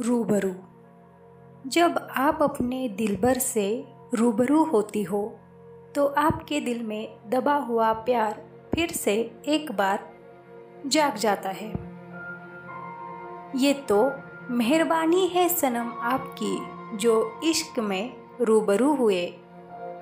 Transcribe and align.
रूबरू। 0.00 0.52
जब 1.66 1.96
आप 2.16 2.42
अपने 2.42 2.88
दिलबर 2.88 3.38
से 3.38 3.84
रूबरू 4.14 4.64
होती 4.64 5.02
हो 5.02 5.22
तो 5.94 6.06
आपके 6.06 6.60
दिल 6.60 6.82
में 6.82 7.30
दबा 7.30 7.54
हुआ 7.54 7.92
प्यार 7.92 8.40
फिर 8.74 8.90
से 8.90 9.14
एक 9.46 9.72
बार 9.72 10.06
जाग 10.86 11.16
जाता 11.16 11.50
है। 11.50 11.68
ये 13.56 13.72
तो 13.88 14.00
मेहरबानी 14.50 15.26
है 15.26 15.48
सनम 15.48 15.92
आपकी, 16.02 16.56
जो 16.96 17.40
इश्क 17.44 17.78
में 17.78 18.12
रूबरू 18.40 18.94
हुए। 18.94 19.26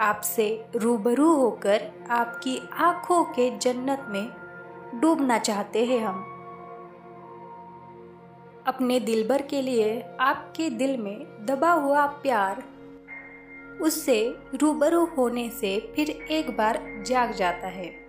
आपसे 0.00 0.64
रूबरू 0.76 1.32
होकर 1.32 1.90
आपकी 2.10 2.60
आँखों 2.72 3.24
के 3.24 3.50
जन्नत 3.58 4.06
में 4.08 5.00
डूबना 5.00 5.38
चाहते 5.38 5.84
हैं 5.84 6.06
हम। 6.06 6.35
अपने 8.66 9.00
दिलबर 9.00 9.42
के 9.42 9.62
लिए 9.62 10.04
आपके 10.20 10.70
दिल 10.70 10.96
में 10.96 11.46
दबा 11.46 11.72
हुआ 11.72 12.06
प्यार, 12.06 12.62
उससे 13.82 14.36
रूबरू 14.54 15.04
होने 15.04 15.50
से 15.50 15.92
फिर 15.96 16.10
एक 16.10 16.50
बार 16.50 17.04
जाग 17.06 17.32
जाता 17.32 17.66
है। 17.66 18.06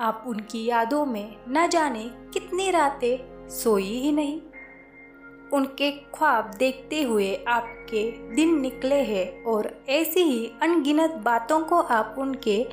आप 0.00 0.24
उनकी 0.26 0.64
यादों 0.64 1.06
में 1.06 1.36
न 1.48 1.68
जाने 1.68 2.10
कितनी 2.32 2.70
रातें 2.70 3.48
सोई 3.48 3.82
ही 3.82 4.12
नहीं। 4.12 4.40
उनके 5.52 5.90
ख्वाब 5.90 6.50
देखते 6.54 7.02
हुए 7.02 7.44
आपके 7.48 8.34
दिन 8.34 8.60
निकले 8.60 9.00
हैं 9.02 9.44
और 9.44 9.84
ऐसी 9.88 10.20
ही 10.20 10.52
अनगिनत 10.62 11.10
बातों 11.10 11.60
को 11.60 11.80
आप 11.80 12.14
उनके 12.18 12.66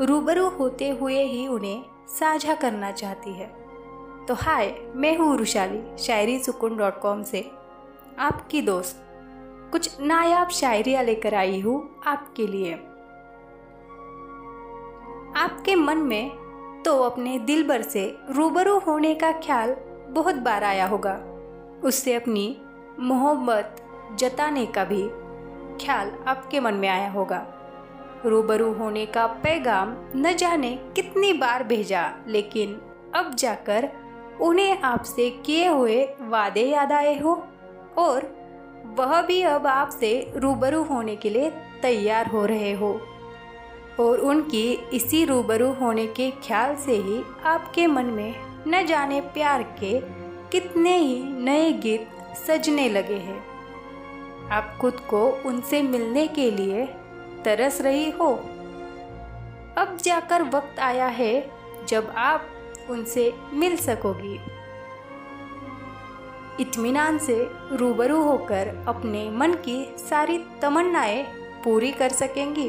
रूबरू 0.00 0.48
होते 0.48 0.88
हुए 0.90 1.22
ही 1.22 1.46
उन्हें 1.48 1.82
साझा 2.08 2.54
करना 2.54 2.92
चाहती 2.92 3.30
है। 3.30 3.61
तो 4.28 4.34
हाय, 4.34 4.68
मैं 4.94 5.16
हूँ 5.18 5.36
रुशाली, 5.36 5.80
शायरी 5.98 6.38
सुकून 6.38 6.76
डॉट 6.76 6.98
कॉम 7.00 7.22
से। 7.22 7.40
आपकी 8.18 8.60
दोस्त, 8.62 9.02
कुछ 9.72 10.00
नायाब 10.00 10.48
शायरियाँ 10.48 11.02
लेकर 11.04 11.34
आई 11.34 11.60
हूँ 11.60 11.74
आपके 12.06 12.46
लिए। 12.46 12.72
आपके 15.36 15.74
मन 15.74 15.98
में 15.98 16.82
तो 16.82 16.96
अपने 16.98 17.38
दिल 17.38 17.66
भर 17.68 17.82
से 17.82 18.04
रूबरू 18.30 18.78
होने 18.78 19.14
का 19.14 19.30
ख्याल 19.32 19.74
बहुत 20.08 20.34
बार 20.34 20.64
आया 20.64 20.86
होगा। 20.86 21.14
उससे 21.84 22.14
अपनी 22.14 22.56
मोहब्बत 23.00 23.82
जताने 24.14 24.66
का 24.66 24.84
भी 24.84 25.02
ख्याल 25.84 26.12
आपके 26.26 26.60
मन 26.60 26.74
में 26.74 26.88
आया 26.88 27.10
होगा। 27.10 27.46
रूबरू 28.26 28.72
होने 28.72 29.04
का 29.06 29.26
पैगाम 29.26 29.94
न 30.16 30.32
जाने 30.32 30.70
कितनी 30.96 31.32
बार 31.32 31.64
भेजा, 31.64 32.12
लेकिन 32.26 32.80
अब 33.14 33.34
जाकर 33.34 33.90
उन्हें 34.42 34.80
आपसे 34.80 35.28
किए 35.46 35.68
हुए 35.68 36.04
वादे 36.20 36.62
याद 36.62 36.92
आए 36.92 37.18
हो, 37.18 37.34
और 37.98 38.30
वह 38.98 39.20
भी 39.22 39.42
अब 39.42 39.66
आपसे 39.66 40.32
रूबरू 40.36 40.82
होने 40.82 41.16
के 41.16 41.30
लिए 41.30 41.50
तैयार 41.82 42.26
हो 42.26 42.44
रहे 42.46 42.72
हो। 42.72 42.92
और 44.00 44.18
उनकी 44.20 44.72
इसी 44.92 45.24
रूबरू 45.24 45.72
होने 45.72 46.06
के 46.06 46.30
ख्याल 46.30 46.74
से 46.76 46.96
ही 46.96 47.22
आपके 47.44 47.86
मन 47.86 48.04
में 48.04 48.34
न 48.68 48.86
जाने 48.86 49.20
प्यार 49.20 49.62
के 49.80 50.00
कितने 50.50 50.96
ही 50.96 51.22
नए 51.22 51.72
गीत 51.72 52.08
सजने 52.46 52.88
लगे 52.88 53.16
हैं। 53.16 53.40
आप 54.50 54.76
खुद 54.80 55.00
को 55.10 55.26
उनसे 55.46 55.82
मिलने 55.82 56.26
के 56.26 56.50
लिए 56.50 56.86
तरस 57.44 57.80
रही 57.80 58.10
हो। 58.10 58.32
अब 59.78 59.96
जाकर 60.02 60.42
वक्त 60.42 60.80
आया 60.80 61.06
है 61.06 61.50
जब 61.88 62.12
आप 62.16 62.46
उनसे 62.90 63.32
मिल 63.52 63.76
सकोगी। 63.76 64.38
इत्मीनान 66.60 67.18
से 67.18 67.36
रूबरू 67.72 68.22
होकर 68.22 68.68
अपने 68.88 69.28
मन 69.30 69.54
की 69.64 69.84
सारी 69.98 70.38
तमन्नाएँ 70.62 71.22
पूरी 71.64 71.90
कर 71.92 72.12
सकेंगी। 72.12 72.68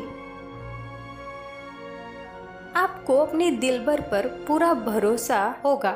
आपको 2.75 3.17
अपने 3.17 3.49
दिलबर 3.51 4.01
पर 4.01 4.27
पूरा 4.47 4.73
भरोसा 4.73 5.43
होगा, 5.65 5.91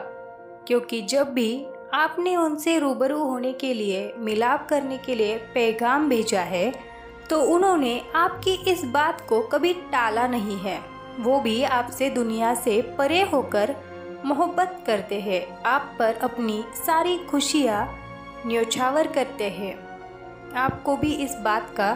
क्योंकि 0.67 1.01
जब 1.01 1.33
भी 1.33 1.65
आपने 1.93 2.35
उनसे 2.35 2.77
रूबरू 2.79 3.23
होने 3.23 3.53
के 3.53 3.73
लिए, 3.73 4.13
मिलाप 4.17 4.67
करने 4.69 4.97
के 4.97 5.15
लिए 5.15 5.37
पैगाम 5.53 6.09
भेजा 6.09 6.41
है 6.41 6.71
तो 7.29 7.41
उन्होंने 7.45 7.99
आपकी 8.15 8.53
इस 8.71 8.83
बात 8.85 9.21
को 9.29 9.39
कभी 9.43 9.73
टाला 9.91 10.27
नहीं 10.27 10.57
है। 10.57 10.79
वो 11.19 11.39
भी 11.39 11.63
आपसे 11.63 12.09
दुनिया 12.09 12.53
से 12.55 12.81
परे 12.97 13.21
होकर 13.23 13.75
मोहब्बत 14.25 14.83
करते 14.87 15.19
हैं। 15.21 15.41
आप 15.63 15.95
पर 15.99 16.15
अपनी 16.23 16.63
सारी 16.75 17.17
खुशियाँ 17.25 17.87
न्योछावर 18.45 19.07
करते 19.07 19.49
हैं। 19.49 19.73
आपको 20.55 20.95
भी 20.97 21.13
इस 21.15 21.35
बात 21.35 21.73
का 21.77 21.89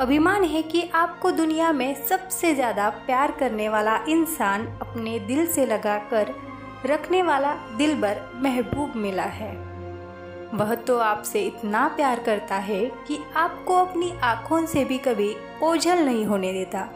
अभिमान 0.00 0.44
है 0.44 0.62
कि 0.62 0.88
आपको 0.94 1.30
दुनिया 1.30 1.72
में 1.72 1.94
सबसे 2.06 2.54
ज़्यादा 2.54 2.88
प्यार 3.06 3.32
करने 3.32 3.68
वाला 3.68 3.96
इंसान 4.08 4.66
अपने 4.80 5.18
दिल 5.18 5.46
से 5.46 5.66
लगाकर 5.66 6.34
रखने 6.86 7.22
वाला 7.22 7.54
दिलबर 7.76 8.20
महबूब 8.34 8.96
मिला 8.96 9.22
है। 9.22 9.54
वह 10.54 10.74
तो 10.74 10.98
आपसे 10.98 11.40
इतना 11.42 11.86
प्यार 11.88 12.20
करता 12.20 12.56
है 12.56 12.84
कि 13.08 13.18
आपको 13.36 13.74
अपनी 13.74 14.12
आँखों 14.22 14.64
से 14.66 14.84
भी 14.84 14.98
कभी 14.98 15.34
ओझल 15.62 16.04
नहीं 16.04 16.24
होने 16.26 16.52
देता। 16.52 16.88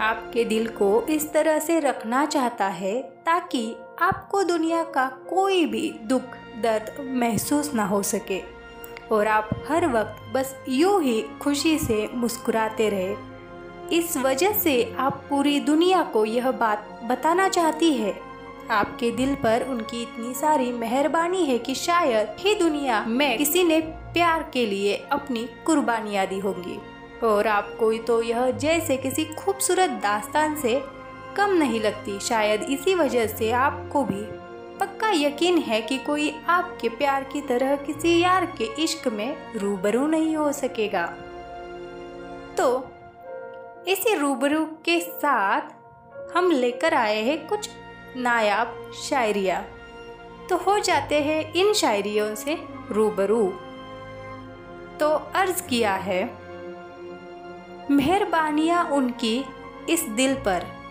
आपके 0.00 0.44
दिल 0.44 0.66
को 0.68 1.02
इस 1.02 1.32
तरह 1.32 1.58
से 1.58 1.78
रखना 1.80 2.24
चाहता 2.26 2.66
है 2.66 3.00
ताकि 3.26 3.64
आपको 4.02 4.42
दुनिया 4.42 4.82
का 4.82 5.06
कोई 5.30 5.66
भी 5.66 5.94
दुख, 6.02 6.22
दर्द 6.62 6.96
महसूस 7.00 7.74
ना 7.74 7.84
हो 7.84 8.02
सके। 8.02 8.40
और 9.12 9.26
आप 9.26 9.50
हर 9.68 9.86
वक्त 9.86 10.32
बस 10.34 10.56
यूँ 10.68 11.02
ही 11.02 11.24
खुशी 11.42 11.78
से 11.78 12.10
मुस्कुराते 12.14 12.88
रहे। 12.88 13.16
इस 13.98 14.16
वजह 14.16 14.52
से 14.52 14.96
आप 14.98 15.24
पूरी 15.30 15.60
दुनिया 15.60 16.02
को 16.02 16.24
यह 16.24 16.50
बात 16.50 17.00
बताना 17.04 17.48
चाहती 17.48 17.92
है। 17.92 18.20
आपके 18.70 19.10
दिल 19.10 19.34
पर 19.34 19.66
उनकी 19.68 20.02
इतनी 20.02 20.34
सारी 20.34 20.72
मेहरबानी 20.72 21.44
है 21.44 21.58
कि 21.58 21.74
शायद 21.74 22.36
ही 22.38 22.54
दुनिया 22.54 23.04
में 23.04 23.38
किसी 23.38 23.64
ने 23.64 23.80
प्यार 23.80 24.50
के 24.52 24.66
लिए 24.66 25.08
अपनी 25.12 25.48
कुर्बानियाँ 25.66 26.26
दी 26.26 26.38
होंगी। 26.38 26.78
और 27.26 27.46
आपको 27.46 27.92
तो 27.92 28.22
यह 28.22 28.50
जैसे 28.50 28.96
किसी 28.96 29.24
खूबसूरत 29.24 29.90
दास्तान 29.90 30.56
से 30.56 31.01
कम 31.36 31.50
नहीं 31.50 31.80
लगती। 31.80 32.18
शायद 32.20 32.62
इसी 32.62 32.94
वजह 32.94 33.26
से 33.26 33.50
आपको 33.52 34.04
भी 34.04 34.22
पक्का 34.78 35.10
यकीन 35.10 35.58
है 35.58 35.80
कि 35.80 35.98
कोई 35.98 36.30
आपके 36.48 36.88
प्यार 36.88 37.24
की 37.24 37.40
तरह 37.40 37.76
किसी 37.76 38.18
यार 38.20 38.46
के 38.58 38.64
इश्क 38.82 39.08
में 39.08 39.36
रूबरू 39.56 40.06
नहीं 40.06 40.36
हो 40.36 40.52
सकेगा। 40.52 41.04
तो 42.56 42.66
इसी 43.88 44.14
रूबरू 44.14 44.64
के 44.84 45.00
साथ 45.00 46.36
हम 46.36 46.50
लेकर 46.50 46.94
आए 46.94 47.22
हैं 47.22 47.46
कुछ 47.46 47.68
नायाब 48.16 48.92
शायरिया। 49.02 49.64
तो 50.48 50.56
हो 50.56 50.78
जाते 50.78 51.20
हैं 51.22 51.52
इन 51.52 51.72
शायरियों 51.72 52.34
से 52.34 52.58
रूबरू। 52.90 53.46
तो 55.00 55.08
अर्ज़ 55.34 55.62
किया 55.62 55.94
है, 55.94 56.22
मेहरबानियाँ 57.90 58.84
उनकी 58.84 59.44
इस 59.88 60.02
दिल 60.10 60.34
पर। 60.34 60.81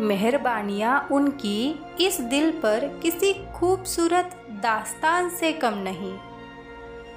मेहरबानियाँ 0.00 1.08
उनकी 1.12 1.80
इस 2.00 2.20
दिल 2.20 2.50
पर 2.50 3.00
किसी 3.02 3.32
खूबसूरत 3.32 4.36
दास्तान 4.50 5.28
से 5.30 5.52
कम 5.52 5.74
नहीं। 5.74 6.18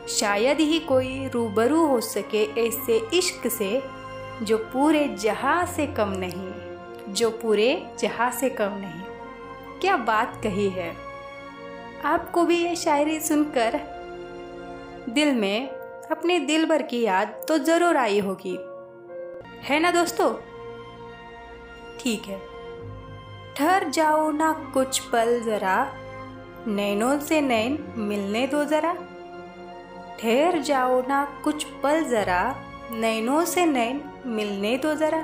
शायद 0.07 0.59
ही 0.59 0.79
कोई 0.79 1.27
रूबरू 1.27 1.85
हो 1.85 2.01
सके 2.01 2.43
ऐसे 2.67 2.97
इश्क 3.13 3.47
से, 3.47 3.83
जो 4.41 4.57
पूरे 4.57 5.07
जहाँ 5.07 5.65
से 5.65 5.87
कम 5.87 6.13
नहीं, 6.17 7.13
जो 7.13 7.29
पूरे 7.29 7.89
जहाँ 7.99 8.31
से 8.31 8.49
कम 8.49 8.77
नहीं। 8.77 9.01
क्या 9.81 9.97
बात 9.97 10.39
कही 10.43 10.69
है? 10.69 10.95
आपको 12.05 12.45
भी 12.45 12.63
ये 12.63 12.75
शायरी 12.75 13.19
सुनकर 13.19 13.79
दिल 15.09 15.35
में, 15.35 15.69
अपने 16.11 16.39
दिल 16.39 16.65
भर 16.65 16.81
की 16.81 17.01
याद 17.01 17.27
तो 17.47 17.57
ज़रूर 17.57 17.97
आई 17.97 18.19
होगी। 18.19 18.57
है 19.63 19.79
ना 19.79 19.91
दोस्तों? 19.91 20.33
ठीक 21.99 22.23
है। 22.23 22.53
ठहर 23.57 23.89
जाओ 23.89 24.31
ना 24.31 24.71
कुछ 24.73 24.99
पल 24.99 25.41
ज़रा। 25.41 25.93
नैनों 26.67 27.19
से 27.19 27.41
नैन 27.41 27.93
मिलने 27.97 28.47
दो 28.47 28.63
ज़रा। 28.63 28.93
ठहर 30.19 30.61
जाओ 30.61 31.07
ना 31.07 31.41
कुछ 31.43 31.63
पल 31.63 32.03
ज़रा। 32.03 32.55
नैनों 32.91 33.45
से 33.45 33.65
नैन 33.65 34.03
मिलने 34.25 34.77
दो 34.77 34.93
ज़रा। 34.95 35.21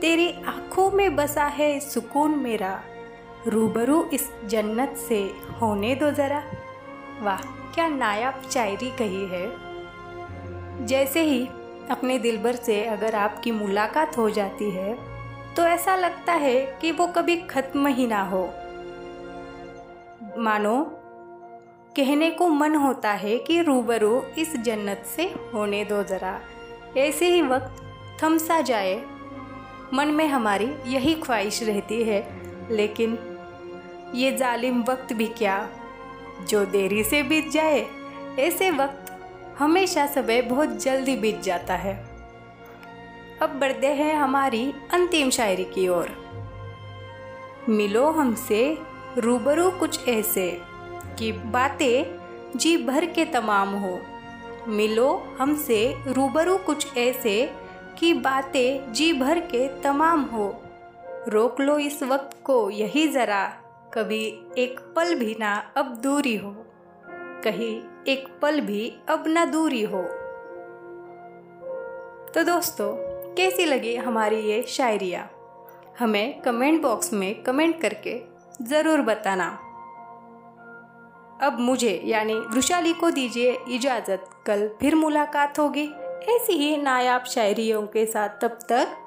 तेरी 0.00 0.32
आँखों 0.32 0.90
में 0.90 1.16
बसा 1.16 1.44
है 1.44 1.80
सुकून 1.80 2.30
मेरा। 2.30 2.82
रूबरू 3.46 4.04
इस 4.12 4.32
जन्नत 4.44 4.96
से 4.96 5.34
होने 5.62 5.94
दो 5.94 6.10
ज़रा। 6.10 6.42
वाह, 7.20 7.42
क्या 7.74 7.88
नायाब 7.88 8.42
शायरी 8.50 8.90
कही 8.90 9.26
है। 9.26 9.52
जैसे 10.86 11.22
ही 11.22 11.46
अपने 11.90 12.18
दिलबर 12.18 12.54
से 12.54 12.84
अगर 12.84 13.14
आपकी 13.14 13.50
मुलाकात 13.50 14.18
हो 14.18 14.30
जाती 14.30 14.70
है 14.70 15.11
तो 15.56 15.62
ऐसा 15.62 15.96
लगता 15.96 16.32
है 16.32 16.78
कि 16.80 16.92
वो 16.92 17.06
कभी 17.06 17.36
ख़त्म 17.36 17.86
ही 17.86 18.06
ना 18.06 18.22
हो। 18.22 18.50
मानो, 20.38 20.84
कहने 21.96 22.30
को 22.30 22.48
मन 22.48 22.74
होता 22.74 23.10
है 23.10 23.38
कि 23.38 23.62
रूबरू 23.62 24.22
इस 24.38 24.56
जन्नत 24.56 25.04
से 25.16 25.22
होने 25.22 25.84
दो 25.84 26.02
ज़रा। 26.02 26.40
ऐसे 26.96 27.26
ही 27.26 27.42
वक्त 27.42 27.76
थमसा 28.22 28.60
जाए, 28.60 29.04
मन 29.94 30.08
में 30.08 30.28
हमारी 30.28 30.74
यही 30.86 31.14
ख्वाहिश 31.14 31.62
रहती 31.62 32.04
है। 32.04 32.42
लेकिन 32.70 33.18
ये 34.14 34.32
जालिम 34.32 34.82
वक्त 34.82 35.12
भी 35.12 35.26
क्या? 35.26 35.68
जो 36.48 36.64
देरी 36.64 37.04
से 37.04 37.22
बीत 37.22 37.50
जाए, 37.50 37.86
ऐसे 38.38 38.70
वक्त 38.70 39.12
हमेशा 39.58 40.06
समय 40.06 40.42
बहुत 40.42 40.82
जल्दी 40.82 41.16
बीत 41.16 41.40
जाता 41.40 41.74
है। 41.74 42.11
अब 43.42 43.50
बढ़ते 43.50 43.86
हैं 43.86 44.14
हमारी 44.16 44.74
अंतिम 44.92 45.30
शायरी 45.30 45.64
की 45.64 45.88
ओर। 45.88 46.08
मिलो 47.68 48.10
हमसे 48.10 48.78
रूबरू 49.18 49.70
कुछ 49.70 50.08
ऐसे 50.08 50.60
कि 51.18 51.32
बातें 51.32 52.20
जी 52.58 52.76
भर 52.76 53.06
के 53.06 53.24
तमाम 53.24 53.68
हो। 53.68 54.00
मिलो 54.68 55.36
हमसे 55.38 55.96
रूबरू 56.06 56.56
कुछ 56.58 56.96
ऐसे 56.96 57.52
कि 57.98 58.14
बातें 58.14 58.92
जी 58.92 59.12
भर 59.12 59.40
के 59.40 59.68
तमाम 59.82 60.20
हो। 60.20 60.62
रोक 61.28 61.60
लो 61.60 61.78
इस 61.78 62.02
वक्त 62.02 62.36
को 62.44 62.70
यही 62.70 63.08
ज़रा, 63.08 63.46
कभी 63.94 64.40
एक 64.58 64.80
पल 64.96 65.14
भी 65.14 65.36
ना 65.40 65.72
अब 65.76 65.86
दूरी 65.86 66.36
हो। 66.36 66.54
कहीं 67.44 67.82
एक 68.08 68.28
पल 68.42 68.60
भी 68.60 68.98
अब 69.08 69.24
ना 69.26 69.44
दूरी 69.44 69.82
हो। 69.82 70.02
तो 72.34 72.44
दोस्तों 72.44 73.11
कैसी 73.36 73.64
लगी 73.64 73.96
हमारी 73.96 74.36
ये 74.36 74.62
शायरिया? 74.62 75.28
हमें 75.98 76.40
कमेंट 76.40 76.82
बॉक्स 76.82 77.12
में 77.12 77.42
कमेंट 77.42 77.80
करके 77.80 78.20
ज़रूर 78.64 79.00
बताना। 79.00 79.46
अब 81.42 81.56
मुझे, 81.60 82.02
यानी 82.04 82.34
वृशाली 82.34 82.92
को 82.92 83.10
दीजिए 83.10 83.56
इजाज़त। 83.68 84.24
कल 84.46 84.68
फिर 84.80 84.94
मुलाकात 84.94 85.58
होगी। 85.58 85.88
ऐसी 86.28 86.52
ही 86.52 86.76
नायाब 86.76 87.24
शायरियों 87.24 87.86
के 87.86 88.06
साथ 88.06 88.28
तब 88.28 88.58
तक 88.68 88.98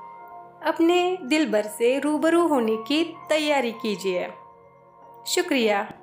अपने 0.65 1.17
दिल 1.23 1.51
भर 1.51 1.63
से 1.63 1.99
रूबरू 1.99 2.47
होने 2.47 2.75
की 2.77 3.03
तैयारी 3.29 3.71
कीजिए। 3.71 4.27
शुक्रिया। 5.27 5.93